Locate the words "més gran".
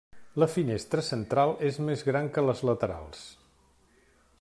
1.91-2.33